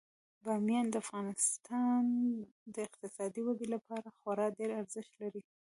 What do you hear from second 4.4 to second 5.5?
ډیر ارزښت لري.